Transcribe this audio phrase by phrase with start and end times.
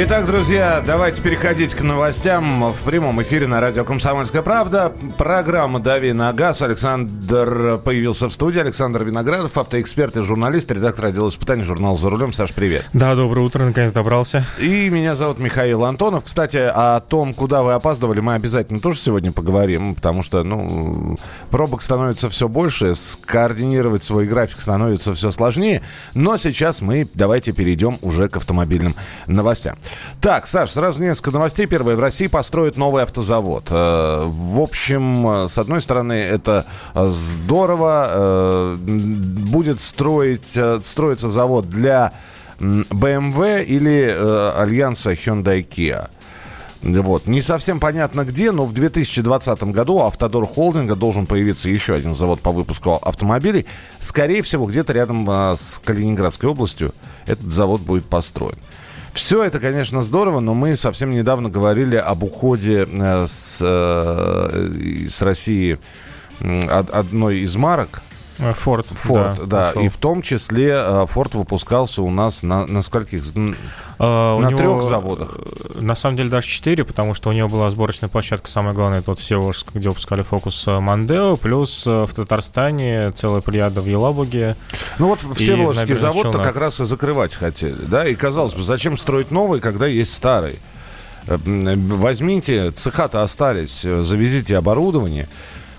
[0.00, 4.92] Итак, друзья, давайте переходить к новостям в прямом эфире на радио «Комсомольская правда».
[5.16, 6.62] Программа «Дави на газ».
[6.62, 8.60] Александр появился в студии.
[8.60, 12.32] Александр Виноградов, автоэксперт и журналист, редактор отдела испытаний журнала «За рулем».
[12.32, 12.86] Саш, привет.
[12.92, 14.46] Да, доброе утро, наконец добрался.
[14.60, 16.22] И меня зовут Михаил Антонов.
[16.22, 21.16] Кстати, о том, куда вы опаздывали, мы обязательно тоже сегодня поговорим, потому что, ну,
[21.50, 25.82] пробок становится все больше, скоординировать свой график становится все сложнее.
[26.14, 28.94] Но сейчас мы давайте перейдем уже к автомобильным
[29.26, 29.76] новостям.
[30.20, 31.66] Так, Саш, сразу несколько новостей.
[31.66, 31.94] Первое.
[31.94, 33.68] В России построят новый автозавод.
[33.70, 38.08] Э, в общем, с одной стороны, это здорово.
[38.10, 42.12] Э, будет строить, э, строиться завод для
[42.58, 44.12] BMW или
[44.58, 46.08] альянса Hyundai Kia.
[46.82, 47.26] Вот.
[47.26, 52.14] Не совсем понятно где, но в 2020 году у Автодор Холдинга должен появиться еще один
[52.14, 53.66] завод по выпуску автомобилей.
[54.00, 56.92] Скорее всего, где-то рядом с Калининградской областью
[57.26, 58.58] этот завод будет построен.
[59.18, 65.20] Все это, конечно, здорово, но мы совсем недавно говорили об уходе э, с, э, с
[65.22, 65.76] России
[66.40, 68.00] одной из марок.
[68.38, 68.86] Форд.
[68.86, 69.72] Форд, да.
[69.74, 69.80] да.
[69.80, 73.22] И в том числе Форд выпускался у нас на, на скольких?
[74.00, 75.38] А, на него, трех заводах.
[75.38, 79.00] Э, на самом деле даже четыре, потому что у него была сборочная площадка, самое главное,
[79.00, 83.86] это вот Всеволожск, где выпускали фокус э, Мандео, плюс э, в Татарстане целая плеяда в
[83.86, 84.56] Елабуге.
[85.00, 88.06] Ну вот Всеволожский завод-то как раз и закрывать хотели, да?
[88.06, 90.60] И казалось бы, зачем строить новый, когда есть старый?
[91.26, 95.28] Возьмите, цеха-то остались, завезите оборудование.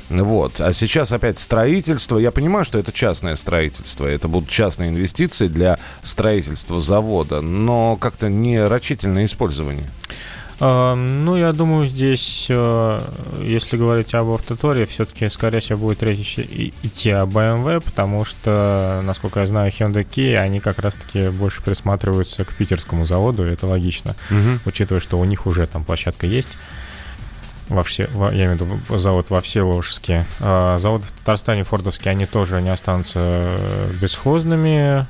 [0.09, 0.59] Вот.
[0.59, 2.17] А сейчас опять строительство.
[2.17, 4.05] Я понимаю, что это частное строительство.
[4.05, 7.41] Это будут частные инвестиции для строительства завода.
[7.41, 9.89] Но как-то не рачительное использование.
[10.61, 13.01] А, ну, я думаю, здесь, э,
[13.41, 19.39] если говорить об автоторе, все-таки, скорее всего, будет речь идти о BMW, потому что, насколько
[19.39, 24.59] я знаю, Hyundai Kia, они как раз-таки больше присматриваются к питерскому заводу, это логично, угу.
[24.65, 26.57] учитывая, что у них уже там площадка есть
[27.69, 30.25] во все, во, я имею в виду завод во Всеволожске.
[30.39, 35.05] А, завод в Татарстане фордовский, они тоже не останутся э, бесхозными.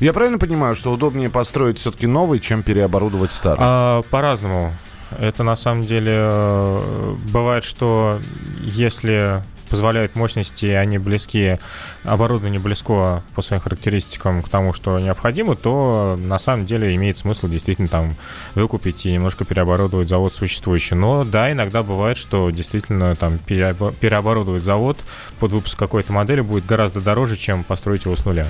[0.00, 3.58] Я правильно понимаю, что удобнее построить все-таки новый, чем переоборудовать старый?
[3.60, 4.72] А, по-разному.
[5.18, 8.20] Это на самом деле э, бывает, что
[8.62, 11.58] если позволяют мощности, они близки,
[12.04, 17.48] оборудование близко по своим характеристикам к тому, что необходимо, то на самом деле имеет смысл
[17.48, 18.16] действительно там
[18.54, 20.94] выкупить и немножко переоборудовать завод существующий.
[20.94, 24.98] Но да, иногда бывает, что действительно там переоборудовать завод
[25.40, 28.46] под выпуск какой-то модели будет гораздо дороже, чем построить его с нуля.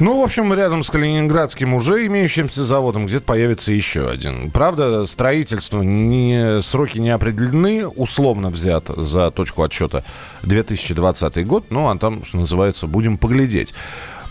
[0.00, 4.50] Ну, в общем, рядом с Калининградским уже имеющимся заводом где-то появится еще один.
[4.50, 10.02] Правда, строительство, не, сроки не определены, условно взят за точку отсчета
[10.42, 13.74] 2020 год, ну, а там, что называется, будем поглядеть.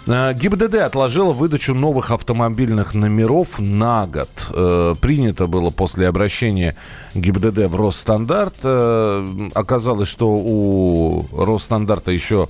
[0.08, 4.30] А, ГИБДД отложила выдачу новых автомобильных номеров на год.
[4.50, 6.76] Э, принято было после обращения
[7.14, 8.56] ГИБДД в Росстандарт.
[8.64, 12.50] Э, оказалось, что у Росстандарта еще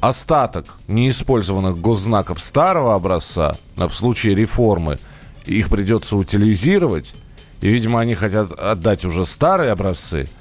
[0.00, 4.98] остаток неиспользованных госзнаков старого образца, а в случае реформы
[5.46, 7.14] их придется утилизировать,
[7.60, 10.28] и, видимо, они хотят отдать уже старые образцы–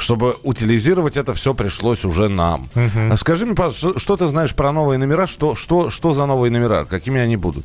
[0.00, 2.68] чтобы утилизировать это все пришлось уже нам.
[2.74, 3.16] Угу.
[3.16, 5.26] Скажи мне, пожалуйста, что, что ты знаешь про новые номера?
[5.26, 6.84] Что, что, что за новые номера?
[6.84, 7.64] Какими они будут?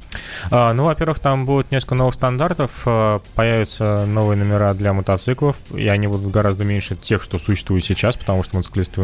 [0.51, 2.83] А, ну, во-первых, там будет несколько новых стандартов.
[2.85, 8.17] А, появятся новые номера для мотоциклов, и они будут гораздо меньше тех, что существуют сейчас,
[8.17, 9.03] потому что мотоциклисты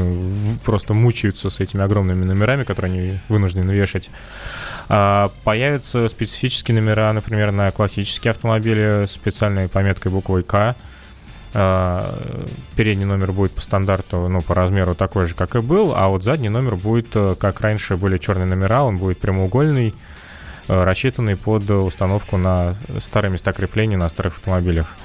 [0.63, 4.09] просто мучаются с этими огромными номерами, которые они вынуждены вешать.
[4.89, 10.75] А, появятся специфические номера, например, на классические автомобили с специальной пометкой буквой «К»,
[11.53, 16.23] передний номер будет по стандарту, ну, по размеру такой же, как и был, а вот
[16.23, 19.93] задний номер будет, э, как раньше были черные номера, он будет прямоугольный,
[20.69, 24.95] э, рассчитанный под установку на старые места крепления на старых автомобилях.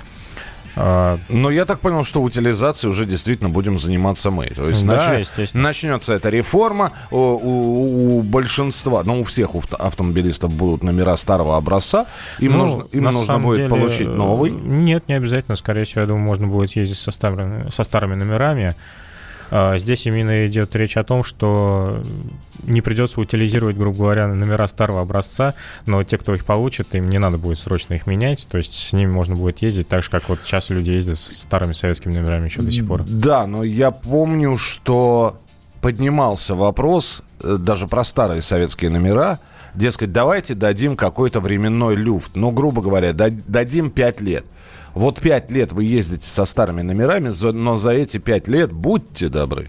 [0.77, 4.47] А, Но я так понял, что утилизацией уже действительно будем заниматься мы.
[4.47, 5.55] То есть да, нач...
[5.55, 6.93] начнется эта реформа.
[7.11, 12.07] У, у, у большинства, ну у всех автомобилистов будут номера старого образца.
[12.41, 14.51] Им ну, нужно, им нужно будет деле, получить новый.
[14.51, 15.57] Нет, не обязательно.
[15.57, 18.75] Скорее всего, я думаю, можно будет ездить со старыми, со старыми номерами.
[19.51, 22.03] А, здесь именно идет речь о том, что
[22.65, 25.55] не придется утилизировать, грубо говоря, номера старого образца,
[25.87, 28.93] но те, кто их получит, им не надо будет срочно их менять, то есть с
[28.93, 32.47] ними можно будет ездить так же, как вот сейчас люди ездят с старыми советскими номерами
[32.47, 33.05] еще до сих пор.
[33.07, 35.41] Да, но я помню, что
[35.81, 39.39] поднимался вопрос э, даже про старые советские номера,
[39.75, 44.45] дескать, давайте дадим какой-то временной люфт, ну, грубо говоря, дадим 5 лет.
[44.97, 49.69] Вот пять лет вы ездите со старыми номерами, но за эти пять лет, будьте добры,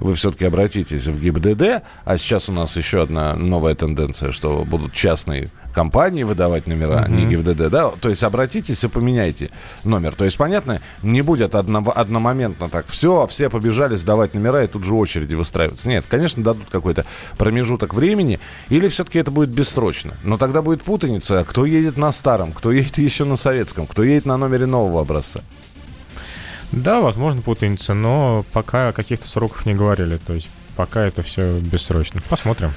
[0.00, 4.92] вы все-таки обратитесь в ГИБДД, а сейчас у нас еще одна новая тенденция, что будут
[4.92, 7.10] частные компании выдавать номера, uh-huh.
[7.10, 9.50] не ГИБДД, да, то есть обратитесь и поменяйте
[9.82, 10.14] номер.
[10.14, 14.84] То есть, понятно, не будет одно, одномоментно так, все, все побежали сдавать номера и тут
[14.84, 15.88] же очереди выстраиваются.
[15.88, 17.04] Нет, конечно, дадут какой-то
[17.36, 18.38] промежуток времени,
[18.68, 20.14] или все-таки это будет бессрочно.
[20.22, 24.26] Но тогда будет путаница, кто едет на старом, кто едет еще на советском, кто едет
[24.26, 25.40] на номере нового образца.
[26.76, 30.16] Да, возможно, путаница, но пока о каких-то сроках не говорили.
[30.16, 32.20] То есть пока это все бессрочно.
[32.28, 32.72] Посмотрим.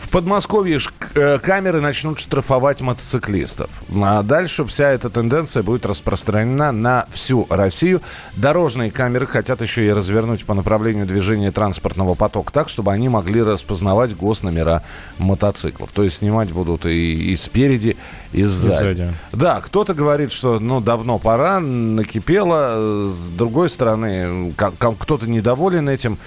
[0.00, 0.78] В Подмосковье
[1.14, 3.68] э, камеры начнут штрафовать мотоциклистов.
[4.02, 8.00] А дальше вся эта тенденция будет распространена на всю Россию.
[8.34, 13.42] Дорожные камеры хотят еще и развернуть по направлению движения транспортного потока так, чтобы они могли
[13.42, 14.82] распознавать госномера
[15.18, 15.90] мотоциклов.
[15.92, 17.96] То есть снимать будут и, и спереди,
[18.32, 18.72] и сзади.
[18.72, 19.14] и сзади.
[19.32, 23.06] Да, кто-то говорит, что ну давно пора, накипело.
[23.10, 26.18] С другой стороны, кто-то недоволен этим.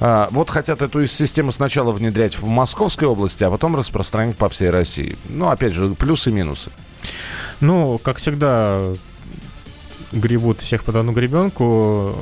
[0.00, 4.70] А, вот хотят эту систему сначала внедрять в Московской области, а потом распространить по всей
[4.70, 5.16] России.
[5.28, 6.70] Ну, опять же, плюсы и минусы.
[7.60, 8.92] Ну, как всегда,
[10.12, 12.16] гребут всех под одну гребенку.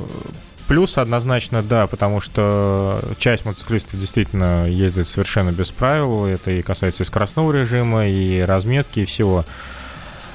[0.67, 6.25] Плюс однозначно да, потому что часть мотоциклистов действительно ездит совершенно без правил.
[6.25, 9.45] Это и касается и скоростного режима, и разметки, и всего.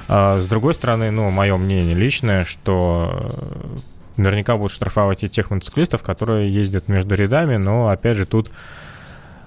[0.07, 3.31] А с другой стороны, ну, мое мнение личное, что
[4.17, 8.49] наверняка будут штрафовать и тех мотоциклистов, которые ездят между рядами, но, опять же, тут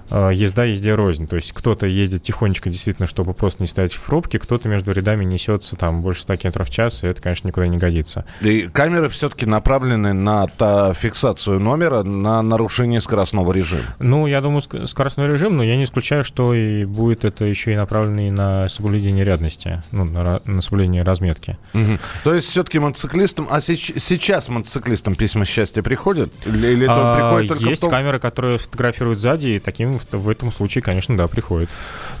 [0.09, 1.27] езда езде рознь.
[1.27, 5.25] То есть кто-то едет тихонечко, действительно, чтобы просто не стоять в пробке, кто-то между рядами
[5.25, 8.25] несется там больше 100 км в час, и это, конечно, никуда не годится.
[8.41, 13.83] И камеры все-таки направлены на та, фиксацию номера, на нарушение скоростного режима.
[13.99, 17.75] Ну, я думаю, скоростной режим, но я не исключаю, что и будет это еще и
[17.75, 21.57] направлено и на соблюдение рядности, ну, на, на соблюдение разметки.
[21.73, 21.99] Угу.
[22.23, 26.33] То есть все-таки мотоциклистам, а сеч, сейчас мотоциклистам письма счастья приходят?
[26.45, 27.89] Или, или а, приходит только Есть том...
[27.89, 31.69] камеры, которые фотографируют сзади, и таким в этом случае, конечно, да, приходит.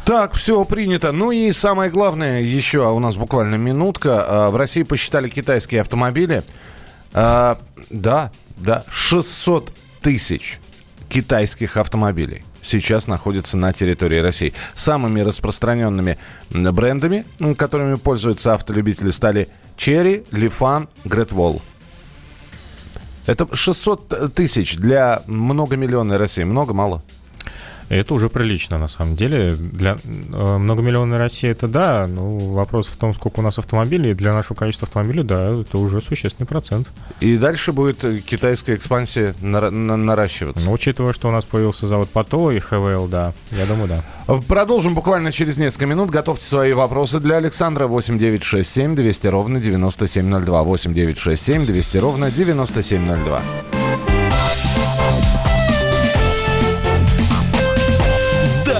[0.05, 1.11] Так, все принято.
[1.11, 4.25] Ну и самое главное, еще у нас буквально минутка.
[4.27, 6.43] А, в России посчитали китайские автомобили.
[7.13, 7.59] А,
[7.89, 10.59] да, да, 600 тысяч
[11.09, 14.53] китайских автомобилей сейчас находятся на территории России.
[14.75, 16.17] Самыми распространенными
[16.49, 17.25] брендами,
[17.57, 19.47] которыми пользуются автолюбители, стали
[19.77, 21.61] Cherry, Lifan, Great Wall.
[23.25, 26.43] Это 600 тысяч для многомиллионной России.
[26.43, 27.03] Много-мало?
[27.89, 29.51] Это уже прилично, на самом деле.
[29.51, 34.13] Для э, многомиллионной России это да, но вопрос в том, сколько у нас автомобилей.
[34.13, 36.91] Для нашего количества автомобилей, да, это уже существенный процент.
[37.21, 40.65] И дальше будет китайская экспансия на, на, наращиваться.
[40.65, 44.35] Ну, учитывая, что у нас появился завод Пато и ХВЛ, да, я думаю, да.
[44.47, 46.09] Продолжим буквально через несколько минут.
[46.09, 50.63] Готовьте свои вопросы для Александра 8967 200 ровно 9702.
[50.63, 53.76] 8967 200 ровно 9702.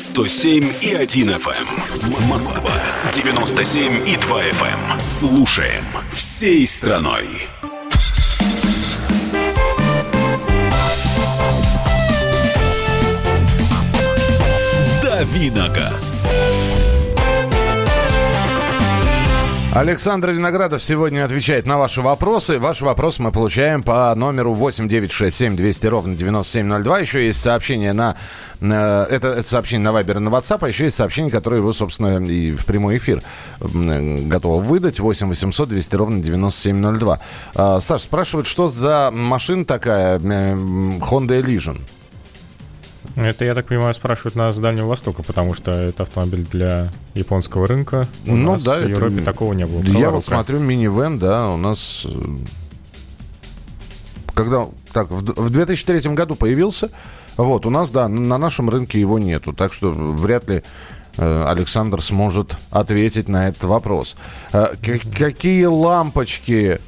[0.00, 1.50] 107 и 1 FM.
[1.52, 2.28] Эм.
[2.28, 2.72] Москва
[3.12, 4.92] 97 и 2 FM.
[4.92, 5.00] Эм.
[5.00, 7.26] Слушаем всей страной.
[15.02, 16.26] Давиногаз.
[19.72, 22.58] Александр Виноградов сегодня отвечает на ваши вопросы.
[22.58, 26.98] Ваши вопросы мы получаем по номеру 8967 200 ровно 9702.
[26.98, 28.16] Еще есть сообщение на...
[28.60, 32.18] Это, это сообщение на Вайбер и на WhatsApp, а еще есть сообщение, которое вы, собственно,
[32.18, 33.22] и в прямой эфир
[33.60, 34.98] готовы выдать.
[34.98, 37.20] 8 800 200 ровно 9702.
[37.54, 41.78] А, Саш, спрашивают, что за машина такая Honda Elysian?
[43.16, 47.66] Это, я так понимаю, спрашивают нас с Дальнего Востока, потому что это автомобиль для японского
[47.66, 48.06] рынка.
[48.26, 49.24] У ну нас да, в Европе это...
[49.24, 49.82] такого не было.
[49.82, 52.06] Я вот смотрю минивэн, да, у нас...
[52.06, 52.36] Э,
[54.34, 54.68] когда...
[54.92, 56.90] Так, в 2003 году появился,
[57.36, 60.62] вот, у нас, да, на нашем рынке его нету, так что вряд ли
[61.16, 64.16] э, Александр сможет ответить на этот вопрос.
[64.52, 64.68] Э,
[65.16, 66.80] какие лампочки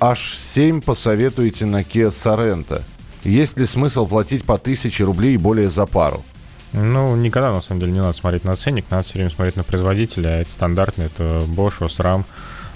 [0.00, 2.82] H7 посоветуете на Kia Sorento?
[3.24, 6.24] Есть ли смысл платить по тысяче рублей и более за пару?
[6.72, 9.64] Ну, никогда, на самом деле, не надо смотреть на ценник, надо все время смотреть на
[9.64, 10.40] производителя.
[10.40, 12.24] Это стандартный, это Bosch, Osram.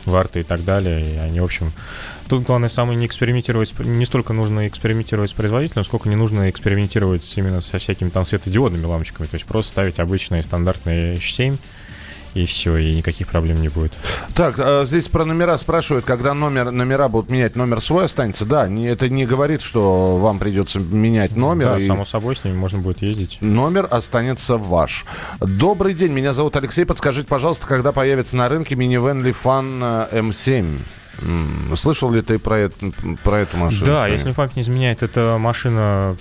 [0.06, 1.14] варты и так далее.
[1.14, 1.72] И они, в общем,
[2.28, 7.30] тут главное самое не экспериментировать, не столько нужно экспериментировать с производителем, сколько не нужно экспериментировать
[7.36, 9.26] именно со всякими там светодиодными лампочками.
[9.26, 11.56] То есть просто ставить обычные стандартные H7,
[12.34, 13.92] и все, и никаких проблем не будет.
[14.34, 18.44] Так, а здесь про номера спрашивают, когда номер, номера будут менять, номер свой останется?
[18.46, 21.70] Да, не, это не говорит, что вам придется менять номер.
[21.70, 23.38] Да, и само собой, с ними можно будет ездить.
[23.40, 25.04] Номер останется ваш.
[25.40, 26.84] Добрый день, меня зовут Алексей.
[26.84, 30.80] Подскажите, пожалуйста, когда появится на рынке минивэн Lifan M7?
[31.20, 32.76] М, Слышал ли ты про, это,
[33.22, 33.86] про эту машину?
[33.86, 36.16] Да, если память не изменяет, это машина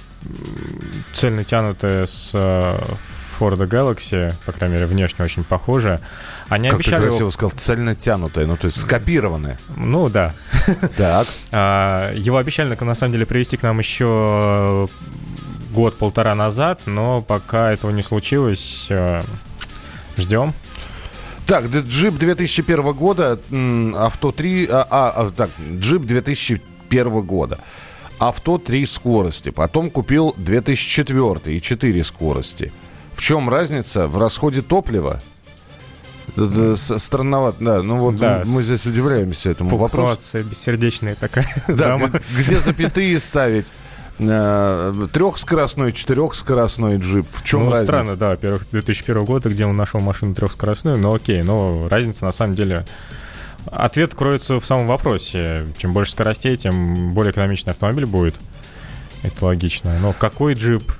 [1.14, 2.32] цельно тянутая с
[3.42, 6.00] Ford Galaxy, по крайней мере, внешне очень похожая.
[6.48, 7.02] Они Как ты обещали...
[7.02, 9.58] его- красиво сказал, цельно тянутая, ну то есть скопированная.
[9.76, 10.34] Ну да.
[10.96, 11.28] Так.
[11.52, 14.88] А, Его обещали, на самом деле, привезти к нам еще
[15.74, 19.22] год-полтора назад, но пока этого не случилось, э,
[20.18, 20.54] ждем.
[21.48, 23.40] Так, джип 2001 года,
[23.98, 27.60] авто 3, а, а, а, так, джип 2001 года.
[28.20, 29.50] Авто 3 скорости.
[29.50, 32.72] Потом купил 2004 и 4 скорости.
[33.14, 35.22] В чем разница в расходе топлива?
[36.36, 37.84] Странновато, да.
[37.84, 40.44] Ну вот Да, мы здесь удивляемся этому вопросу.
[40.44, 42.00] Бессердечная такая Да,
[42.38, 43.72] где запятые ставить?
[44.20, 47.26] Э, Трехскоростной, четырехскоростной джип.
[47.30, 47.88] В чем ну, разница?
[47.88, 52.32] странно, да, во-первых, 2001 года, где он нашел машину трехскоростную, но окей, но разница на
[52.32, 52.86] самом деле...
[53.68, 55.68] Ответ кроется в самом вопросе.
[55.78, 58.34] Чем больше скоростей, тем более экономичный автомобиль будет.
[59.22, 59.96] Это логично.
[60.00, 60.92] Но какой джип,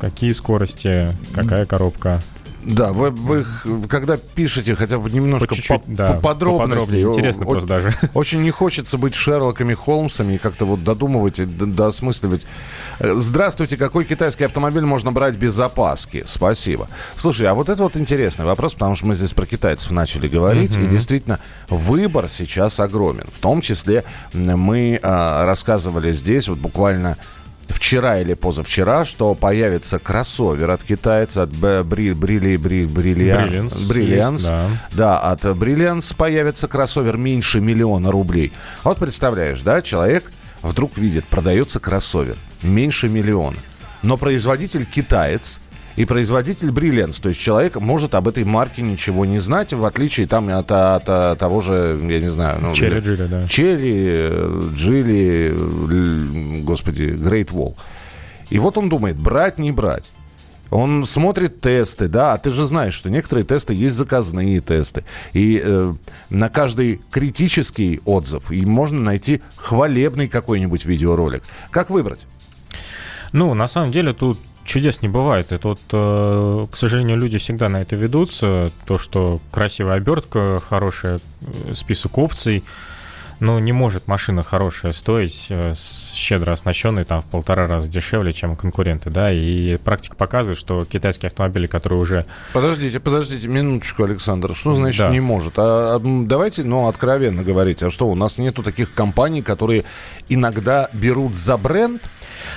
[0.00, 2.20] какие скорости, какая коробка?
[2.62, 3.44] Да, вы, вы
[3.88, 6.96] когда пишете хотя бы немножко По чуть-чуть, по, да, по подробности.
[6.96, 7.94] Интересно О- просто даже.
[8.12, 12.42] Очень не хочется быть Шерлоками Холмсами и как-то вот додумывать и доосмысливать.
[12.98, 16.22] Э, Здравствуйте, какой китайский автомобиль можно брать без опаски?
[16.26, 16.88] Спасибо.
[17.16, 20.76] Слушай, а вот это вот интересный вопрос, потому что мы здесь про китайцев начали говорить,
[20.76, 21.40] и действительно
[21.70, 23.24] выбор сейчас огромен.
[23.32, 24.04] В том числе
[24.34, 27.16] мы а, рассказывали здесь вот буквально
[27.72, 34.32] вчера или позавчера, что появится кроссовер от китайца, от Брили, Бри- Бриллиан- Brilliance Brilliance.
[34.32, 34.66] есть, да.
[34.92, 38.52] Да, от Brilliance появится кроссовер меньше миллиона рублей.
[38.84, 40.30] Вот представляешь, да, человек
[40.62, 43.56] вдруг видит, продается кроссовер меньше миллиона.
[44.02, 45.60] Но производитель китаец
[45.96, 47.20] и производитель Brilliance.
[47.20, 51.08] То есть человек может об этой марке ничего не знать, в отличие там от, от,
[51.08, 52.60] от того же, я не знаю...
[52.62, 53.46] Ну, Черри или- Джили, да.
[53.48, 57.74] Черри, э, Джили, л- господи, Great Wall.
[58.50, 60.10] И вот он думает, брать, не брать.
[60.70, 65.04] Он смотрит тесты, да, а ты же знаешь, что некоторые тесты есть заказные тесты.
[65.32, 65.94] И э,
[66.30, 71.42] на каждый критический отзыв и можно найти хвалебный какой-нибудь видеоролик.
[71.72, 72.26] Как выбрать?
[73.32, 75.52] Ну, на самом деле тут чудес не бывает.
[75.52, 78.70] Это вот, э, к сожалению, люди всегда на это ведутся.
[78.86, 82.62] То, что красивая обертка, хороший э, список опций.
[83.40, 88.54] Но не может машина хорошая стоить, э, щедро оснащенной, там, в полтора раза дешевле, чем
[88.54, 94.54] конкуренты, да, и практика показывает, что китайские автомобили, которые уже Подождите, подождите, минуточку, Александр.
[94.54, 95.08] Что значит Да.
[95.08, 95.54] не может?
[95.56, 97.82] А, м, давайте, ну, откровенно говорить.
[97.82, 99.84] А что, у нас нету таких компаний, которые
[100.28, 102.02] иногда берут за бренд?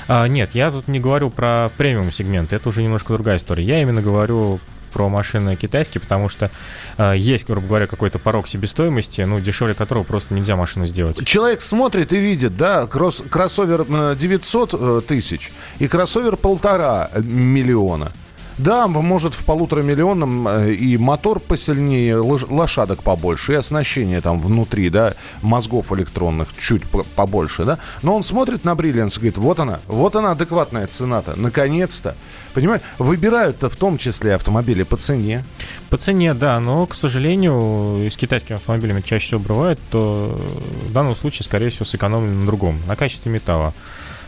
[0.07, 3.63] А, нет, я тут не говорю про премиум сегмент, это уже немножко другая история.
[3.63, 4.59] Я именно говорю
[4.93, 6.51] про машины китайские, потому что
[6.97, 11.25] а, есть, грубо говоря, какой-то порог себестоимости, ну, дешевле которого просто нельзя машину сделать.
[11.25, 17.21] Человек смотрит и видит, да, кросс- кроссовер э, 900 э, тысяч и кроссовер полтора э,
[17.21, 18.11] миллиона.
[18.57, 24.39] Да, может в полутора миллионном э, и мотор посильнее, лош- лошадок побольше, и оснащение там
[24.39, 27.79] внутри, да, мозгов электронных чуть по- побольше, да.
[28.03, 32.15] Но он смотрит на Brilliance и говорит, вот она, вот она адекватная цена-то, наконец-то.
[32.53, 35.43] Понимаете, выбирают-то в том числе автомобили по цене.
[35.89, 40.39] По цене, да, но, к сожалению, с китайскими автомобилями чаще всего бывает, то
[40.87, 43.73] в данном случае, скорее всего, сэкономлено на другом, на качестве металла.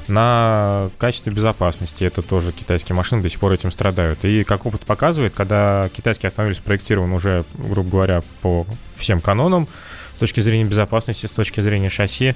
[0.08, 4.24] На качестве безопасности это тоже китайские машины до сих пор этим страдают.
[4.24, 9.68] И как опыт показывает, когда китайский автомобиль спроектирован уже, грубо говоря, по всем канонам,
[10.16, 12.36] с точки зрения безопасности, с точки зрения шасси,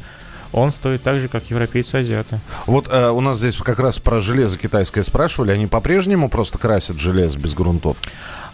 [0.52, 2.40] он стоит так же, как европейцы-азиаты.
[2.66, 5.52] Вот э, у нас здесь как раз про железо китайское спрашивали.
[5.52, 7.98] Они по-прежнему просто красят железо без грунтов?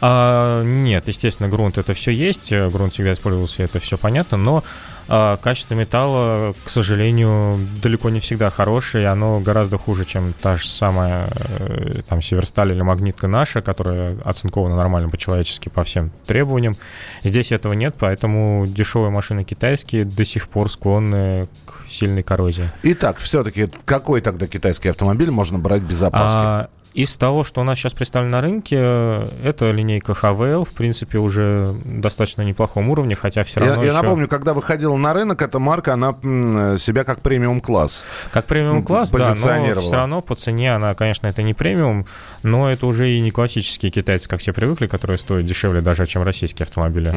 [0.02, 4.64] А, нет, естественно, грунт это все есть, э, грунт всегда использовался, это все понятно, но
[5.08, 10.58] а, качество металла, к сожалению, далеко не всегда хорошее, и оно гораздо хуже, чем та
[10.58, 11.28] же самая
[11.60, 16.76] э, там северсталь или магнитка наша, которая оцинкована нормально по-человечески по всем требованиям.
[17.24, 22.70] Здесь этого нет, поэтому дешевые машины китайские до сих пор склонны к сильной коррозии.
[22.84, 26.36] Итак, все-таки какой тогда китайский автомобиль можно брать без опаски?
[26.36, 31.18] А, Из того, что у нас сейчас представлено на рынке, это линейка HVL, в принципе,
[31.18, 33.94] уже достаточно неплохом уровне, хотя все равно Я, еще...
[33.94, 38.06] я напомню, когда выходила на рынок, эта марка, она м, себя как премиум-класс.
[38.32, 42.06] Как премиум-класс, да, но все равно по цене она, конечно, это не премиум,
[42.44, 46.24] но это уже и не классические китайцы, как все привыкли, которые стоят дешевле даже, чем
[46.24, 47.14] российские автомобили.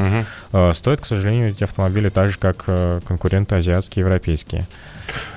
[0.53, 4.67] Э, Стоят, к сожалению, эти автомобили так же, как э, конкуренты азиатские и европейские.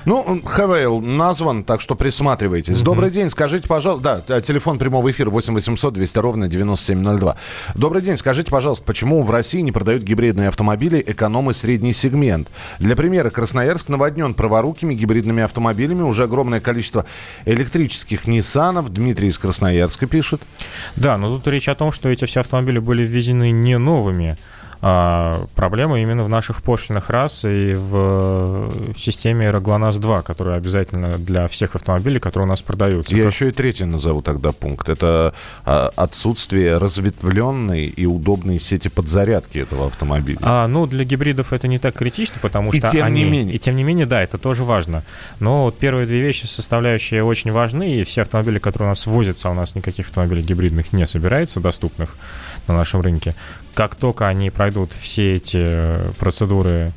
[0.04, 2.82] Ну, ХВЛ назван, так что присматривайтесь.
[2.82, 4.22] Добрый день, скажите, пожалуйста...
[4.26, 7.36] Да, телефон прямого эфира 8 800 200 ровно 9702.
[7.74, 12.48] Добрый день, скажите, пожалуйста, почему в России не продают гибридные автомобили эконом и средний сегмент?
[12.78, 16.02] Для примера, Красноярск наводнен праворукими гибридными автомобилями.
[16.02, 17.06] Уже огромное количество
[17.44, 18.92] электрических Ниссанов.
[18.92, 20.42] Дмитрий из Красноярска пишет.
[20.96, 24.36] Да, но тут речь о том, что эти все автомобили были ввезены не новыми.
[24.84, 31.46] А проблема именно в наших пошлинах раз и в э, системе ГЛОНАСС-2, которая обязательно для
[31.46, 33.14] всех автомобилей, которые у нас продаются.
[33.14, 34.88] Я То- еще и третий назову тогда пункт.
[34.88, 35.34] Это
[35.64, 40.40] а, отсутствие разветвленной и удобной сети подзарядки этого автомобиля.
[40.42, 43.30] А, ну, для гибридов это не так критично, потому И что тем не они...
[43.30, 43.54] менее.
[43.54, 45.04] И тем не менее, да, это тоже важно.
[45.38, 49.48] Но вот первые две вещи, составляющие, очень важны, и все автомобили, которые у нас возятся,
[49.48, 52.16] а у нас никаких автомобилей гибридных не собирается, доступных
[52.66, 53.34] на нашем рынке.
[53.74, 56.92] Как только они пройдут все эти э, процедуры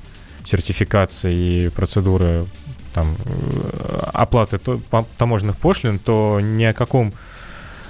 [0.45, 2.45] сертификации и процедуры
[2.93, 4.59] там, э, оплаты
[5.17, 7.13] таможенных пошлин, то ни о каком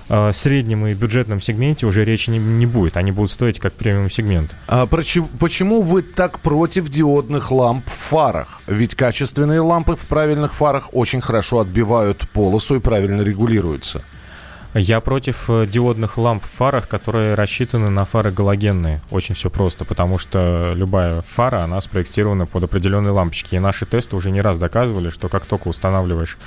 [0.09, 2.97] э, среднем и бюджетном сегменте уже речи не, не будет.
[2.97, 4.55] Они будут стоить как премиум-сегмент.
[4.67, 8.61] А прочи- почему вы так против диодных ламп в фарах?
[8.67, 14.01] Ведь качественные лампы в правильных фарах очень хорошо отбивают полосу и правильно регулируются.
[14.77, 18.99] Я против э, диодных ламп в фарах, которые рассчитаны на фары галогенные.
[19.09, 23.55] Очень все просто, потому что любая фара, она спроектирована под определенные лампочки.
[23.55, 26.37] И наши тесты уже не раз доказывали, что как только устанавливаешь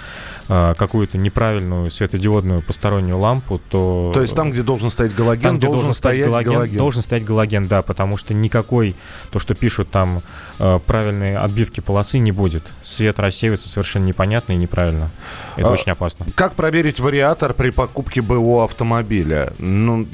[0.49, 4.11] какую-то неправильную светодиодную постороннюю лампу, то...
[4.15, 6.79] То есть там, где должен стоять галоген, Там, где должен, стоять галоген.
[6.79, 8.97] Должен стоять галоген, да, потому что никакой,
[9.31, 10.23] то, что пишут там,
[10.59, 12.63] э, правильной отбивки полосы не будет.
[12.83, 15.11] Свет рассеивается совершенно непонятно и неправильно.
[15.57, 16.27] Это А, очень опасно.
[16.35, 19.53] Как проверить вариатор при покупке БУ автомобиля?
[19.59, 20.07] Ну,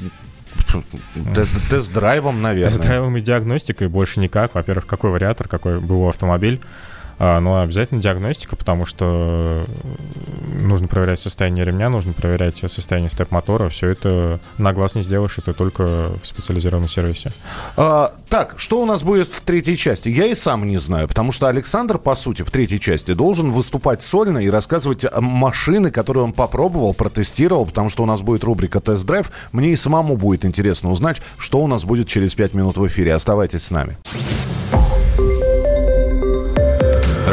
[1.33, 2.71] те- тест-драйвом, наверное.
[2.71, 4.55] Тест-драйвом и диагностикой больше никак.
[4.55, 6.61] Во-первых, какой вариатор, какой был автомобиль.
[7.17, 13.69] А, ну, обязательно диагностика, потому что э, нужно проверять состояние ремня, нужно проверять состояние степ-мотора.
[13.69, 17.31] Все это на глаз не сделаешь, это только в специализированном сервисе.
[17.77, 20.09] А, так, что у нас будет в третьей части?
[20.09, 24.01] Я и сам не знаю, потому что Александр, по сути, в третьей части должен выступать
[24.01, 28.79] сольно и рассказывать о машины, которые он попробовал, протестировал, потому что у нас будет рубрика
[28.81, 29.31] «Тест-драйв».
[29.51, 33.13] Мне и самому будет интересно узнать, что у нас будет через пять минут в эфире.
[33.13, 33.97] Оставайтесь с нами.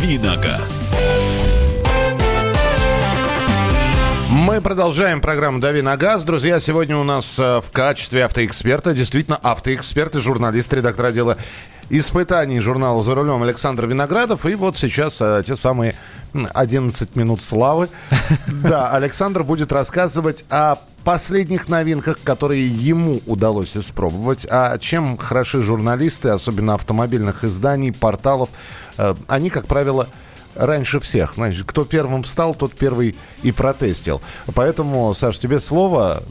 [0.00, 0.94] Давиногаз.
[4.40, 6.24] Мы продолжаем программу «Дави на газ».
[6.24, 11.36] Друзья, сегодня у нас э, в качестве автоэксперта, действительно автоэксперт и журналист, редактор отдела
[11.90, 14.46] испытаний журнала «За рулем» Александр Виноградов.
[14.46, 15.94] И вот сейчас э, те самые
[16.32, 17.90] м, 11 минут славы.
[18.46, 24.46] Да, Александр будет рассказывать о последних новинках, которые ему удалось испробовать.
[24.50, 28.48] А чем хороши журналисты, особенно автомобильных изданий, порталов,
[28.96, 30.08] э, они, как правило,
[30.54, 31.34] раньше всех.
[31.34, 34.20] Значит, кто первым встал, тот первый и протестил.
[34.54, 36.22] Поэтому, Саш, тебе слово.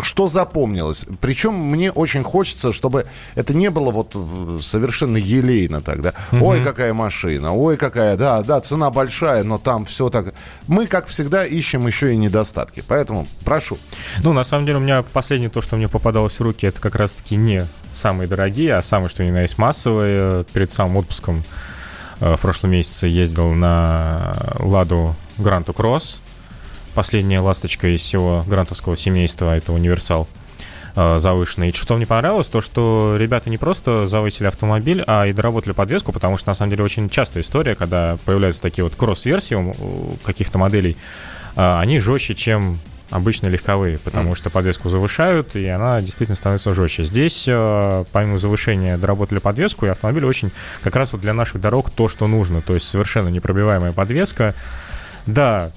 [0.00, 1.06] Что запомнилось?
[1.20, 6.12] Причем мне очень хочется, чтобы это не было вот э, совершенно елейно тогда.
[6.32, 10.34] Ой, какая машина, ой, какая, да, да, цена большая, но там все так.
[10.66, 12.82] Мы, как всегда, ищем еще и недостатки.
[12.86, 13.78] Поэтому прошу.
[14.22, 16.94] Ну, на самом деле, у меня последнее то, что мне попадалось в руки, это как
[16.94, 20.44] раз-таки не самые дорогие, а самые, что ни на есть, массовые.
[20.52, 21.44] Перед самым отпуском
[22.20, 26.20] в прошлом месяце ездил на Ладу Гранту Кросс.
[26.94, 30.26] Последняя ласточка из всего грантовского семейства, это универсал
[30.94, 31.68] э, завышенный.
[31.68, 36.12] И что мне понравилось, то что ребята не просто завысили автомобиль, а и доработали подвеску,
[36.12, 39.74] потому что на самом деле очень частая история, когда появляются такие вот кросс-версии
[40.24, 40.96] каких-то моделей,
[41.54, 42.78] а, они жестче, чем
[43.10, 47.04] обычно легковые, потому что подвеску завышают, и она действительно становится жестче.
[47.04, 50.50] Здесь, э, помимо завышения, доработали подвеску, и автомобиль очень
[50.82, 52.62] как раз вот для наших дорог то, что нужно.
[52.62, 54.54] То есть совершенно непробиваемая подвеска,
[55.26, 55.72] Да,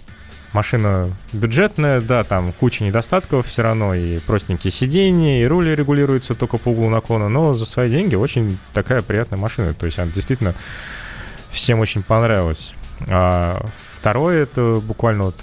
[0.53, 6.57] машина бюджетная, да, там куча недостатков все равно, и простенькие сиденья, и рули регулируются только
[6.57, 9.73] по углу наклона, но за свои деньги очень такая приятная машина.
[9.73, 10.53] То есть она действительно
[11.49, 12.73] всем очень понравилась.
[13.07, 13.65] А
[13.95, 15.35] второе, это буквально вот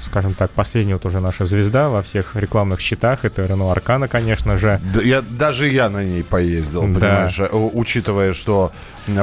[0.00, 3.24] скажем так, последняя вот уже наша звезда во всех рекламных счетах.
[3.24, 4.80] Это Renault Arcana, конечно же.
[4.94, 7.00] Да, я, даже я на ней поездил, да.
[7.00, 8.72] понимаешь, э, учитывая, что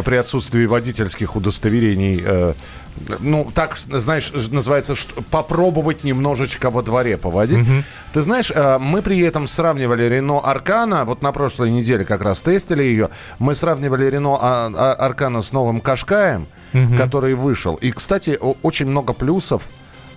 [0.05, 2.53] при отсутствии водительских удостоверений э,
[3.19, 7.61] ну, так, знаешь, называется, что, попробовать немножечко во дворе поводить.
[7.61, 7.83] Угу.
[8.13, 12.41] Ты знаешь, э, мы при этом сравнивали Рено Аркана, вот на прошлой неделе как раз
[12.41, 13.09] тестили ее,
[13.39, 16.97] мы сравнивали Рено а, а, Аркана с новым Кашкаем, угу.
[16.97, 17.75] который вышел.
[17.75, 19.63] И, кстати, очень много плюсов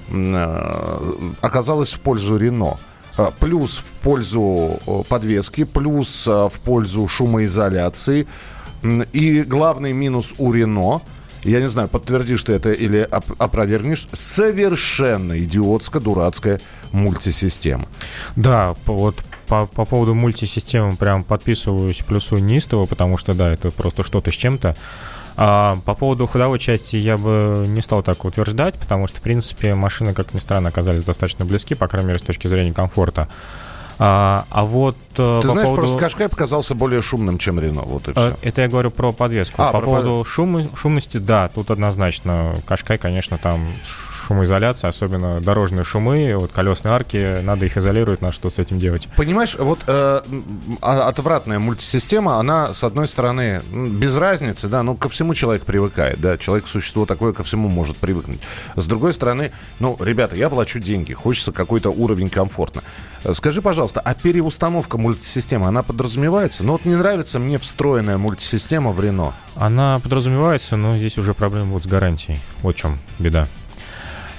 [0.09, 2.79] э, оказалось в пользу Рено
[3.19, 8.27] э, плюс в пользу подвески, плюс в пользу шумоизоляции.
[9.13, 11.03] И главный минус у Рено–
[11.45, 16.61] я не знаю, подтвердишь ты это или оп- опровергнешь, совершенно идиотская, дурацкая
[16.93, 17.87] мультисистема.
[18.37, 24.05] Да, вот по, по поводу мультисистемы прям подписываюсь плюсую неистово, потому что, да, это просто
[24.05, 24.77] что-то с чем-то.
[25.43, 29.75] А, по поводу ходовой части я бы не стал так утверждать, потому что, в принципе,
[29.75, 33.27] машины, как ни странно, оказались достаточно близки, по крайней мере, с точки зрения комфорта.
[33.99, 35.83] А, а вот Ты по знаешь, поводу...
[35.83, 37.83] просто Кашкай показался более шумным, чем Рено.
[37.83, 38.37] Вот и все.
[38.43, 39.61] Это я говорю про подвеску.
[39.61, 40.27] А, по про поводу под...
[40.29, 40.77] шум...
[40.77, 42.55] шумности, да, тут однозначно.
[42.67, 48.51] Кашкай, конечно, там шумоизоляция, особенно дорожные шумы, вот колесные арки, надо их изолировать, надо что
[48.51, 49.09] с этим делать.
[49.17, 50.21] Понимаешь, вот э,
[50.83, 56.21] а, отвратная мультисистема, она, с одной стороны, без разницы, да, ну, ко всему человек привыкает,
[56.21, 58.41] да, человек существо такое, ко всему может привыкнуть.
[58.77, 62.83] С другой стороны, ну, ребята, я плачу деньги, хочется какой-то уровень комфортно.
[63.33, 66.65] Скажи, пожалуйста, а переустановка мультисистемы, она подразумевается?
[66.65, 69.35] Ну вот не нравится мне встроенная мультисистема в Рено.
[69.57, 72.39] Она подразумевается, но здесь уже проблема вот с гарантией.
[72.63, 73.49] Вот в чем беда.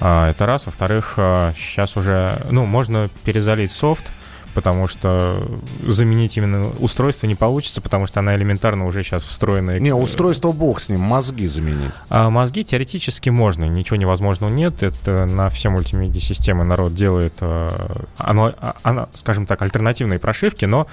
[0.00, 0.66] А, это раз.
[0.66, 1.12] Во-вторых,
[1.56, 4.12] сейчас а, уже, ну, можно перезалить софт,
[4.54, 5.42] потому что
[5.86, 9.78] заменить именно устройство не получится, потому что она элементарно уже сейчас встроенная.
[9.78, 11.92] Не, устройство бог с ним, мозги заменить.
[12.08, 14.82] А мозги теоретически можно, ничего невозможного нет.
[14.82, 20.86] Это на все мультимедиа-системы народ делает, а, оно, а, оно, скажем так, альтернативные прошивки, но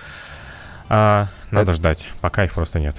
[0.90, 1.74] а, надо Это...
[1.74, 2.96] ждать, пока их просто нет.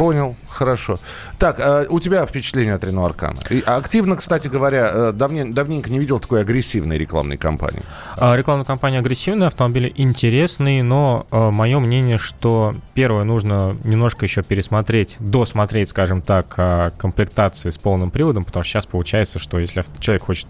[0.00, 0.98] Понял, хорошо.
[1.38, 3.34] Так, э, у тебя впечатление от Рено Аркана?
[3.50, 7.82] И активно, кстати говоря, э, давне, давненько не видел такой агрессивной рекламной кампании.
[8.16, 14.42] А, рекламная кампания агрессивная, автомобили интересные, но э, мое мнение, что первое, нужно немножко еще
[14.42, 19.84] пересмотреть, досмотреть, скажем так, э, комплектации с полным приводом, потому что сейчас получается, что если
[19.98, 20.46] человек хочет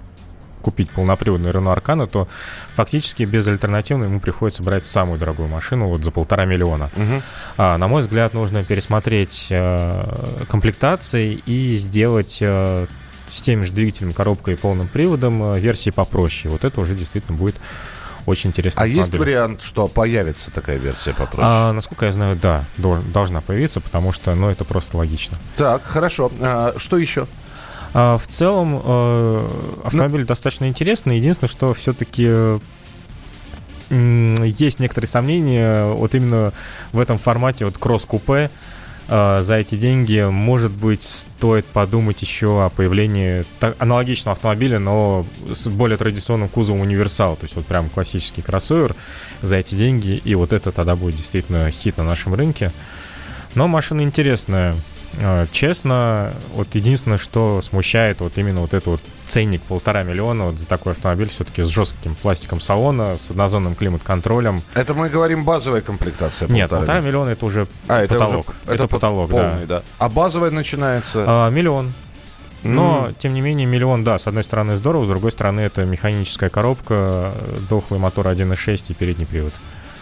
[0.61, 2.29] купить полноприводную Renault Arcana, то
[2.75, 6.91] фактически без альтернативной ему приходится брать самую дорогую машину вот за полтора миллиона.
[6.97, 7.23] Угу.
[7.57, 12.87] А, на мой взгляд, нужно пересмотреть э, комплектации и сделать э,
[13.29, 16.51] с теми же двигателем, коробкой и полным приводом э, версии попроще.
[16.51, 17.57] Вот это уже действительно будет
[18.27, 18.83] очень интересно.
[18.83, 21.43] А есть вариант, что появится такая версия попроще?
[21.43, 25.39] А, насколько я знаю, да, должна появиться, потому что, ну, это просто логично.
[25.57, 26.31] Так, хорошо.
[26.41, 27.27] А, что еще?
[27.93, 29.49] А, в целом э,
[29.85, 30.27] автомобиль Но...
[30.27, 31.17] достаточно интересный.
[31.17, 32.59] Единственное, что все-таки
[33.91, 36.53] есть некоторые сомнения вот именно
[36.93, 38.51] в этом формате вот кросс-купе
[39.09, 43.45] э, за эти деньги, может быть, стоит подумать еще о появлении
[43.81, 48.95] аналогичного автомобиля, но с более традиционным кузовом универсал, то есть вот прям классический кроссовер
[49.43, 52.71] за эти деньги, и вот это тогда будет действительно хит на нашем рынке.
[53.57, 54.77] Но машина интересная.
[55.19, 60.59] А, честно, вот единственное, что смущает, вот именно вот этот вот ценник полтора миллиона вот
[60.59, 64.63] за такой автомобиль все-таки с жестким пластиком салона, с однозонным климат-контролем.
[64.75, 66.49] Это мы говорим базовая комплектация?
[66.49, 68.09] Нет, полтора миллиона это уже а, потолок.
[68.09, 69.79] Это, уже, это, это потолок, полный, да.
[69.79, 69.83] да.
[69.99, 71.25] А базовая начинается?
[71.27, 71.93] А, миллион.
[72.63, 73.15] Но, mm.
[73.19, 77.33] тем не менее, миллион, да, с одной стороны здорово, с другой стороны это механическая коробка,
[77.71, 79.53] дохлый мотор 1.6 и передний привод.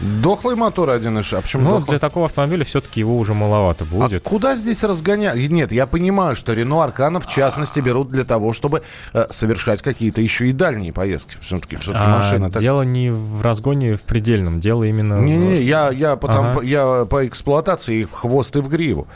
[0.01, 1.39] Дохлый мотор 1.6.
[1.39, 1.91] А почему Ну, дохлый?
[1.91, 4.27] для такого автомобиля все-таки его уже маловато будет.
[4.27, 5.37] А куда здесь разгонять?
[5.49, 8.83] Нет, я понимаю, что Рено Аркана, в частности, берут для того, чтобы
[9.13, 11.37] э, совершать какие-то еще и дальние поездки.
[11.41, 12.51] Все-таки, все-таки а, машина...
[12.51, 12.93] Дело так...
[12.93, 15.15] не в разгоне в предельном, дело именно...
[15.21, 16.63] Не-не-не, я, я, потом, ага.
[16.63, 19.09] я по эксплуатации в хвост и в гриву.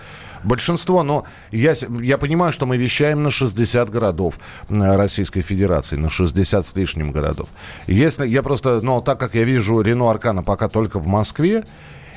[0.44, 6.66] Большинство, но я, я понимаю, что мы вещаем на 60 городов Российской Федерации, на 60
[6.66, 7.48] с лишним городов.
[7.87, 11.64] Если я просто, ну, так как я вижу Рено Аркана пока только в Москве,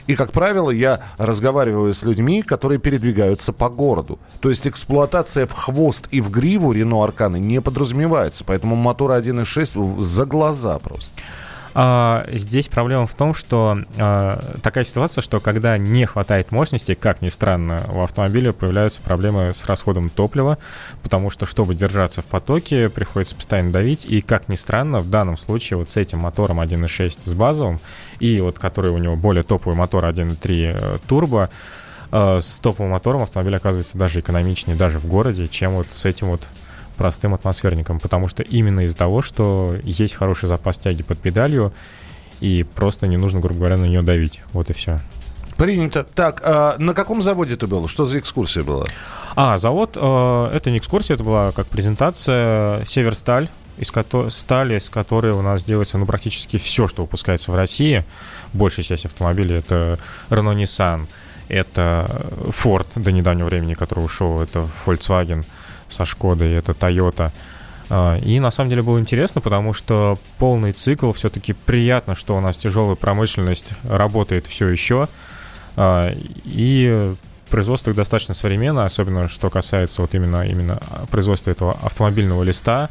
[0.08, 4.20] и, как правило, я разговариваю с людьми, которые передвигаются по городу.
[4.40, 8.44] То есть эксплуатация в хвост и в гриву Рено Арканы не подразумевается.
[8.44, 11.12] Поэтому мотор 1.6 за глаза просто.
[11.78, 17.22] А, здесь проблема в том, что а, такая ситуация, что когда не хватает мощности, как
[17.22, 20.58] ни странно, у автомобиля появляются проблемы с расходом топлива,
[21.04, 25.38] потому что, чтобы держаться в потоке, приходится постоянно давить, и, как ни странно, в данном
[25.38, 27.82] случае вот с этим мотором 1.6 с базовым,
[28.20, 31.50] и вот который у него более топовый мотор 1.3 э, турбо,
[32.10, 36.28] э, с топовым мотором автомобиль оказывается даже экономичнее, даже в городе, чем вот с этим
[36.28, 36.48] вот
[36.98, 41.74] простым атмосферником, потому что именно из-за того, что есть хороший запас тяги под педалью,
[42.42, 44.42] и просто не нужно, грубо говоря, на нее давить.
[44.54, 45.00] Вот и все.
[45.58, 46.04] Принято.
[46.04, 47.88] Так, а на каком заводе ты был?
[47.88, 48.86] Что за экскурсия была?
[49.36, 54.90] А, завод, э, это не экскурсия, это была как презентация Северсталь, из ко- стали, из
[54.90, 58.06] которой у нас делается ну, практически все, что выпускается в России.
[58.54, 61.08] Большая часть автомобилей это Renault Nissan,
[61.48, 65.46] это Ford до недавнего времени, который ушел, это Volkswagen
[65.96, 67.32] со Шкодой, это Toyota.
[67.90, 72.40] А, и на самом деле было интересно, потому что полный цикл все-таки приятно, что у
[72.40, 75.08] нас тяжелая промышленность работает все еще.
[75.76, 76.12] А,
[76.46, 77.16] и
[77.50, 80.80] производство их достаточно современное, особенно что касается вот именно, именно
[81.12, 82.90] производства этого автомобильного листа.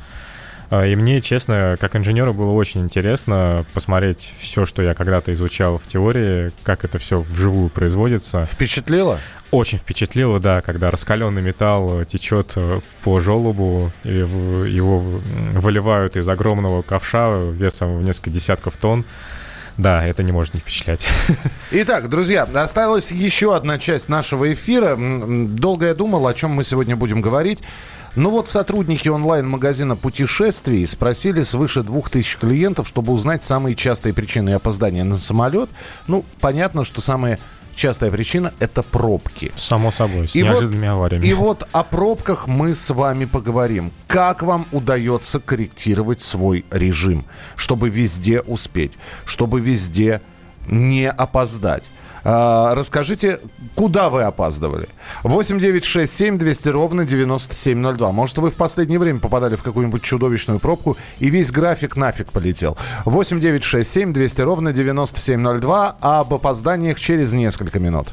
[0.74, 5.78] А, и мне, честно, как инженеру было очень интересно посмотреть все, что я когда-то изучал
[5.78, 8.42] в теории, как это все вживую производится.
[8.42, 9.20] Впечатлило?
[9.52, 14.98] Очень впечатлило, да, когда раскаленный металл течет э, по желобу, и его
[15.52, 19.04] выливают из огромного ковша весом в несколько десятков тонн.
[19.76, 21.06] Да, это не может не впечатлять.
[21.70, 24.96] Итак, друзья, осталась еще одна часть нашего эфира.
[24.96, 27.62] Долго я думал, о чем мы сегодня будем говорить.
[28.16, 34.50] Ну вот сотрудники онлайн-магазина путешествий спросили свыше двух тысяч клиентов, чтобы узнать самые частые причины
[34.50, 35.68] опоздания на самолет.
[36.06, 37.40] Ну, понятно, что самые
[37.74, 39.50] частая причина– это пробки.
[39.56, 41.26] Само собой, с и неожиданными вот, авариями.
[41.26, 43.92] И вот о пробках мы с вами поговорим.
[44.06, 47.24] Как вам удается корректировать свой режим,
[47.56, 48.92] чтобы везде успеть,
[49.24, 50.20] чтобы везде
[50.68, 51.90] не опоздать?
[52.22, 53.40] А, расскажите,
[53.74, 54.88] куда вы опаздывали?
[55.22, 58.12] 8 9 6 7 200 ровно 9702.
[58.12, 62.76] Может, вы в последнее время попадали в какую-нибудь чудовищную пробку и весь график нафиг полетел.
[63.04, 65.96] 8 9 6 7 200 ровно 9702.
[66.00, 68.08] А об опозданиях через несколько минут.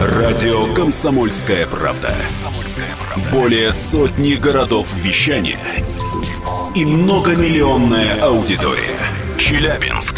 [0.00, 2.14] Радио «Комсомольская правда».
[3.32, 5.58] Более сотни городов вещания
[6.74, 8.96] и многомиллионная аудитория.
[9.36, 10.17] Челябинск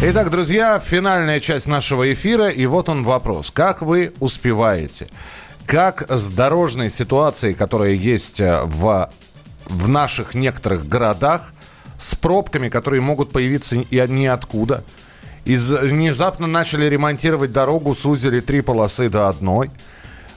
[0.00, 3.50] Итак, друзья, финальная часть нашего эфира, и вот он вопрос.
[3.50, 5.08] Как вы успеваете?
[5.66, 9.10] Как с дорожной ситуацией, которая есть э, в,
[9.64, 11.52] в наших некоторых городах,
[11.98, 14.84] с пробками, которые могут появиться и ниоткуда,
[15.44, 19.72] из, внезапно начали ремонтировать дорогу, сузили три полосы до одной–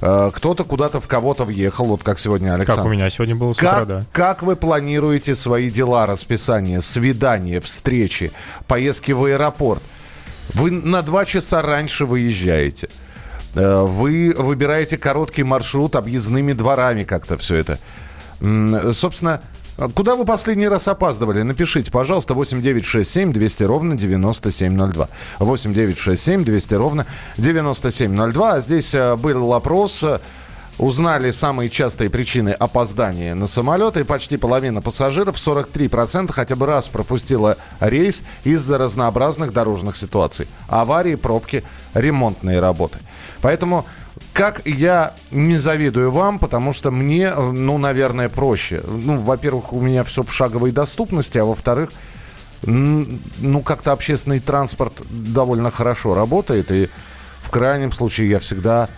[0.02, 2.82] кто-то куда-то в кого-то въехал, вот как сегодня Александр.
[2.82, 4.06] Как у меня сегодня было с как, утра, да.
[4.12, 8.32] Как вы планируете свои дела, расписание, свидания, встречи,
[8.68, 9.84] поездки в аэропорт?
[10.54, 12.90] Вы на два часа раньше выезжаете.
[13.56, 17.80] Э, вы выбираете короткий маршрут объездными дворами как-то все это.
[18.94, 19.42] Собственно,
[19.90, 21.42] куда вы последний раз опаздывали?
[21.42, 25.10] Напишите, пожалуйста, 8967 200 ровно 9702.
[25.40, 27.06] 8967 200 ровно
[27.38, 28.54] 9702.
[28.54, 30.04] А здесь э, был опрос
[30.82, 37.58] узнали самые частые причины опоздания на самолеты, почти половина пассажиров, 43%, хотя бы раз пропустила
[37.80, 40.48] рейс из-за разнообразных дорожных ситуаций.
[40.68, 41.64] Аварии, пробки,
[41.94, 43.00] ремонтные работы.
[43.42, 43.86] Поэтому
[44.34, 48.82] как я не завидую вам, потому что мне, ну, наверное, проще.
[48.86, 51.92] Ну, во-первых, у меня все в шаговой доступности, а во-вторых,
[52.64, 56.90] ну, как-то общественный транспорт довольно хорошо работает, и
[57.40, 58.90] в крайнем случае я всегда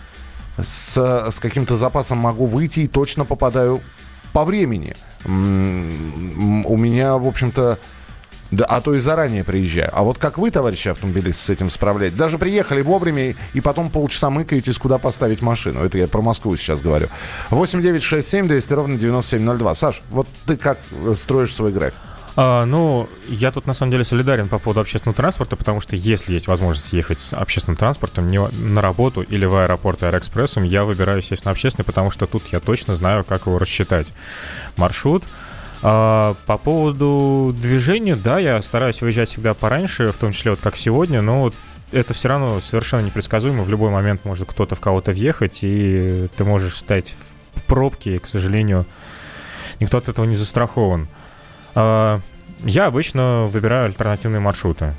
[0.62, 0.96] с,
[1.30, 3.80] с каким-то запасом могу выйти и точно попадаю
[4.32, 4.94] по времени.
[5.24, 7.78] У меня, в общем-то,
[8.50, 9.90] да, а то и заранее приезжаю.
[9.92, 12.18] А вот как вы, товарищи автомобилисты, с этим справляетесь?
[12.18, 15.84] Даже приехали вовремя и потом полчаса мыкаетесь, куда поставить машину.
[15.84, 17.08] Это я про Москву сейчас говорю.
[17.50, 19.74] 8 9 6 7 200 ровно 9702.
[19.74, 20.78] Саш, вот ты как
[21.14, 21.98] строишь свой график?
[22.36, 26.32] А, ну, я тут на самом деле солидарен по поводу общественного транспорта, потому что если
[26.32, 31.18] есть возможность ехать с общественным транспортом не на работу или в аэропорт аэроэкспрессом, я выбираю,
[31.18, 34.12] естественно, общественный, потому что тут я точно знаю, как его рассчитать.
[34.76, 35.22] Маршрут,
[35.86, 40.76] А, по поводу движения, да, я стараюсь выезжать всегда пораньше, в том числе вот как
[40.76, 41.52] сегодня, но
[41.92, 43.62] это все равно совершенно непредсказуемо.
[43.62, 47.14] В любой момент может кто-то в кого-то въехать, и ты можешь стать
[47.52, 48.86] в пробке, и, к сожалению,
[49.78, 51.06] никто от этого не застрахован.
[51.74, 52.20] А,
[52.60, 54.94] я обычно выбираю альтернативные маршруты.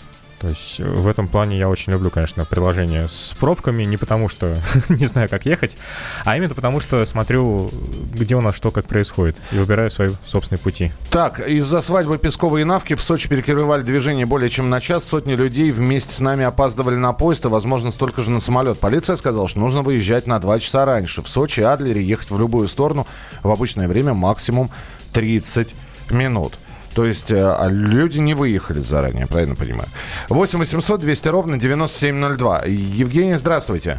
[0.46, 4.30] То есть э, в этом плане я очень люблю, конечно, приложение с пробками, не потому
[4.30, 4.56] что
[4.90, 5.76] не знаю, как ехать,
[6.24, 7.72] а именно потому что смотрю,
[8.14, 10.92] где у нас что, как происходит, и выбираю свои собственные пути.
[11.10, 15.06] Так, из-за свадьбы Песковой и Навки в Сочи перекрывали движение более чем на час.
[15.06, 18.78] Сотни людей вместе с нами опаздывали на поезд, и, возможно, столько же на самолет.
[18.78, 21.24] Полиция сказала, что нужно выезжать на два часа раньше.
[21.24, 23.08] В Сочи, Адлере ехать в любую сторону
[23.42, 24.70] в обычное время максимум
[25.12, 25.74] 30
[26.12, 26.60] минут.
[26.96, 29.90] То есть э, а люди не выехали заранее, правильно понимаю?
[30.30, 32.64] 8 800 200 ровно 9702.
[32.68, 33.98] Евгений, здравствуйте.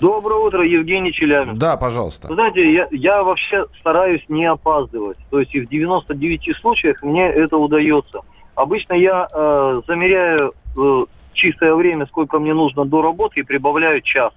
[0.00, 1.58] Доброе утро, Евгений Челябинск.
[1.58, 2.28] Да, пожалуйста.
[2.28, 5.18] Вы знаете, я, я вообще стараюсь не опаздывать.
[5.30, 8.22] То есть и в 99 случаях мне это удается.
[8.56, 14.32] Обычно я э, замеряю э, чистое время, сколько мне нужно до работы, и прибавляю час.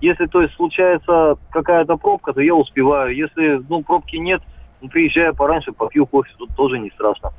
[0.00, 3.14] Если, то есть, случается какая-то пробка, то я успеваю.
[3.14, 4.40] Если, ну, пробки нет,
[4.80, 7.32] ну, приезжаю пораньше, попью кофе, тут тоже не страшно.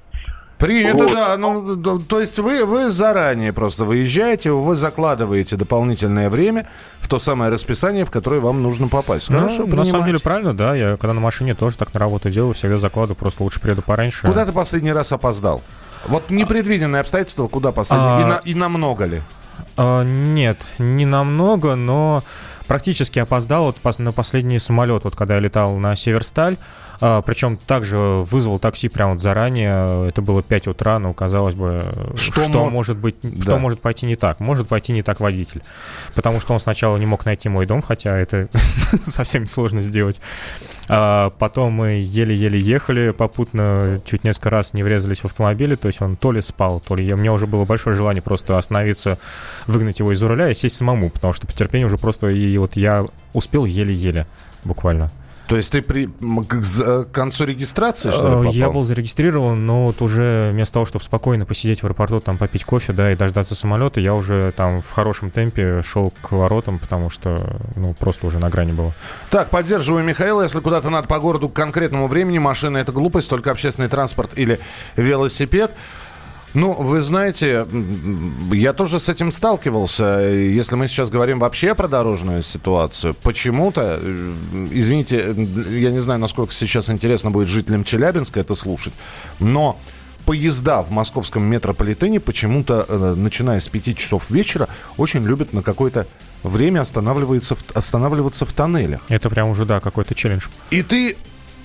[0.61, 1.13] Принято, вот.
[1.15, 1.37] да.
[1.37, 6.67] Ну, то есть вы, вы заранее просто выезжаете, вы закладываете дополнительное время
[6.99, 9.31] в то самое расписание, в которое вам нужно попасть.
[9.31, 10.75] Ну, Хорошо, На самом деле правильно, да.
[10.75, 14.27] Я когда на машине тоже так на работу делаю, всегда закладываю, просто лучше приеду пораньше.
[14.27, 15.63] Куда ты последний раз опоздал?
[16.05, 18.05] Вот непредвиденные обстоятельства, куда последний?
[18.05, 18.21] А...
[18.21, 19.21] И, на, и намного ли?
[19.77, 22.23] А, нет, не намного, но
[22.67, 26.57] практически опоздал вот на последний самолет, вот когда я летал на Северсталь.
[27.01, 30.07] А, причем также вызвал такси прямо вот заранее.
[30.07, 31.81] Это было 5 утра, но казалось бы,
[32.15, 32.71] что, что мог...
[32.71, 33.41] может быть, да.
[33.41, 34.39] что может пойти не так?
[34.39, 35.63] Может пойти не так водитель.
[36.13, 38.47] Потому что он сначала не мог найти мой дом, хотя это
[39.03, 40.21] совсем сложно сделать.
[40.89, 46.01] А потом мы еле-еле ехали, попутно чуть несколько раз не врезались в автомобиле, то есть
[46.01, 49.17] он то ли спал, то ли я, у меня уже было большое желание просто остановиться,
[49.65, 52.75] выгнать его из-за руля и сесть самому, потому что по терпению уже просто и вот
[52.75, 54.27] я успел еле-еле
[54.63, 55.11] буквально.
[55.51, 59.87] То есть ты при, к, к концу регистрации, что ли, э, Я был зарегистрирован, но
[59.87, 63.53] вот уже вместо того, чтобы спокойно посидеть в аэропорту, там попить кофе, да, и дождаться
[63.53, 68.39] самолета, я уже там в хорошем темпе шел к воротам, потому что, ну, просто уже
[68.39, 68.93] на грани было.
[69.29, 70.41] Так, поддерживаю Михаила.
[70.41, 74.57] Если куда-то надо по городу к конкретному времени, машина— это глупость, только общественный транспорт или
[74.95, 75.71] велосипед.
[76.53, 77.65] Ну, вы знаете,
[78.51, 80.19] я тоже с этим сталкивался.
[80.29, 84.33] Если мы сейчас говорим вообще про дорожную ситуацию, почему-то, э,
[84.71, 85.35] извините,
[85.69, 88.93] я не знаю, насколько сейчас интересно будет жителям Челябинска это слушать,
[89.39, 89.79] но
[90.25, 96.05] поезда в московском метрополитене почему-то, э, начиная с 5 часов вечера, очень любят на какое-то
[96.43, 99.01] время останавливаться в, останавливаться в тоннелях.
[99.09, 100.47] Это прям уже, да, какой-то челлендж.
[100.69, 101.15] И ты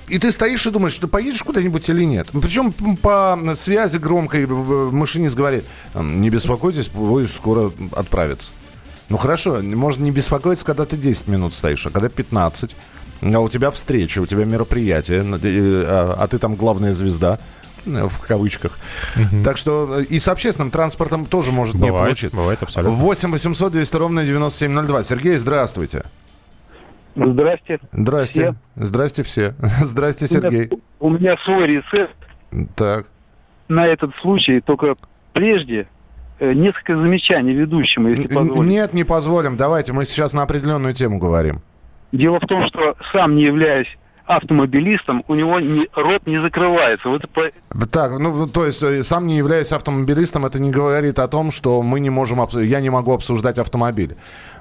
[0.09, 2.29] и ты стоишь и думаешь, что поедешь куда-нибудь или нет.
[2.33, 5.65] Причем по связи громкой машинист говорит,
[5.95, 8.53] не беспокойтесь, поезд скоро отправится.
[9.09, 12.77] Ну хорошо, можно не беспокоиться, когда ты 10 минут стоишь, а когда 15.
[13.23, 17.39] А у тебя встреча, у тебя мероприятие, а, а ты там главная звезда
[17.87, 18.79] э, в кавычках.
[19.17, 19.43] Угу.
[19.43, 22.37] Так что э, и с общественным транспортом тоже может бывает, не получиться.
[22.37, 22.97] Бывает, абсолютно.
[22.97, 25.03] 8 800 200 ровно 9702.
[25.05, 26.05] Сергей, здравствуйте.
[27.17, 27.81] Здрасте.
[27.93, 28.41] Здрасте.
[28.41, 28.55] Все.
[28.77, 29.55] Здрасте все.
[29.61, 30.69] Здрасте, Сергей.
[30.69, 32.17] У меня, у меня свой рецепт.
[32.77, 33.07] Так.
[33.69, 34.97] На этот случай, только
[35.33, 35.89] прежде
[36.39, 38.75] э, несколько замечаний ведущему, если позволите.
[38.75, 39.57] Нет, не позволим.
[39.57, 41.63] Давайте, мы сейчас на определенную тему говорим.
[42.13, 43.89] Дело в том, что сам не являюсь
[44.27, 47.09] автомобилистом, у него не, рот не закрывается.
[47.09, 47.51] Вот по...
[47.87, 51.83] Так, ну, то есть, э, сам не являясь автомобилистом, это не говорит о том, что
[51.83, 54.17] мы не можем, я не могу обсуждать автомобиль.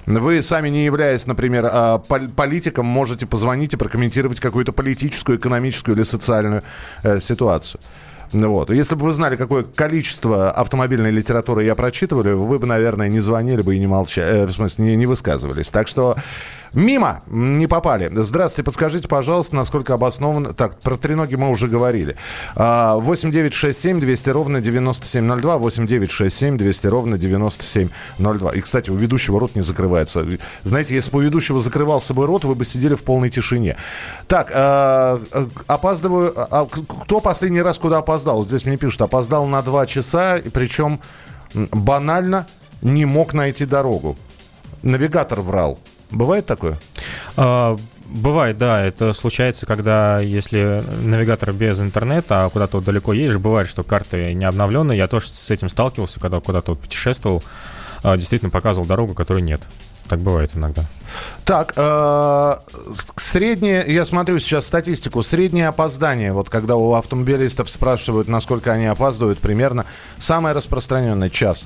[0.05, 6.03] Вы сами не являясь, например, а, политиком, можете позвонить и прокомментировать какую-то политическую, экономическую или
[6.03, 6.61] социальную
[7.03, 7.81] э, ситуацию.
[8.31, 8.69] Вот.
[8.69, 13.61] Если бы вы знали, какое количество автомобильной литературы я прочитывали, вы бы, наверное, не звонили
[13.61, 15.69] бы и не молчали, э, в смысле, не, не высказывались.
[15.69, 16.15] Так что
[16.75, 18.11] Мимо не попали.
[18.13, 20.53] Здравствуйте, подскажите, пожалуйста, насколько обоснован...
[20.53, 22.17] Так, про треноги мы уже говорили.
[22.55, 25.57] 8 9 6 7 200 ровно 9702.
[25.57, 28.51] 8 9 6 7 200 ровно 9702.
[28.51, 30.27] И, кстати, у ведущего рот не закрывается.
[30.63, 33.77] Знаете, если бы у ведущего закрывался бы рот, вы бы сидели в полной тишине.
[34.27, 35.21] Так, а,
[35.67, 36.33] опаздываю...
[36.35, 38.45] А, кто последний раз куда опоздал?
[38.45, 40.99] Здесь мне пишут, опоздал на 2 часа, причем
[41.53, 42.47] банально
[42.81, 44.17] не мог найти дорогу.
[44.83, 45.79] Навигатор врал.
[46.11, 46.77] Бывает такое?
[47.37, 48.83] А, бывает, да.
[48.83, 54.33] Это случается, когда если навигатор без интернета, а куда-то вот далеко едешь, бывает, что карты
[54.33, 54.97] не обновленные.
[54.97, 57.43] Я тоже с этим сталкивался, когда куда-то вот путешествовал.
[58.03, 59.61] А, действительно показывал дорогу, которой нет.
[60.07, 60.83] Так бывает иногда.
[61.45, 62.55] Так, э,
[63.15, 69.39] среднее, я смотрю сейчас статистику, среднее опоздание, вот когда у автомобилистов спрашивают, насколько они опаздывают,
[69.39, 69.85] примерно
[70.19, 71.65] самое распространенное час.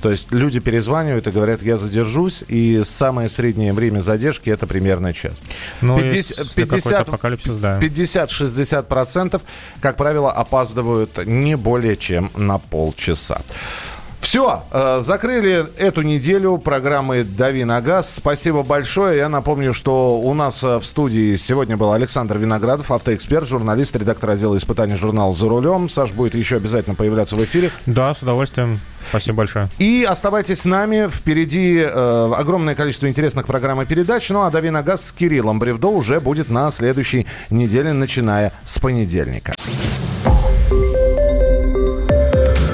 [0.00, 5.12] То есть люди перезванивают и говорят, я задержусь, и самое среднее время задержки это примерно
[5.12, 5.34] час.
[5.80, 7.78] Ну, 50, если какой-то апокалипсис, да.
[7.78, 9.42] 50-60 процентов,
[9.80, 13.42] как правило, опаздывают не более чем на полчаса.
[14.30, 18.14] Все, э, закрыли эту неделю программы «Дави на газ».
[18.14, 19.16] Спасибо большое.
[19.16, 24.30] Я напомню, что у нас э, в студии сегодня был Александр Виноградов, автоэксперт, журналист, редактор
[24.30, 25.90] отдела испытаний журнала «За рулем».
[25.90, 27.72] Саш будет еще обязательно появляться в эфире.
[27.86, 28.78] Да, с удовольствием.
[29.08, 29.66] Спасибо большое.
[29.80, 31.08] И оставайтесь с нами.
[31.12, 34.28] Впереди э, огромное количество интересных программ и передач.
[34.28, 38.78] Ну а «Дави на газ» с Кириллом Бревдо уже будет на следующей неделе, начиная с
[38.78, 39.56] понедельника.